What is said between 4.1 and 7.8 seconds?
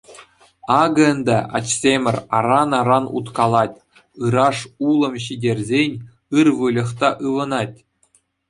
ыраш улӑм ҫитерсен, ыр выльӑх та ывӑнать.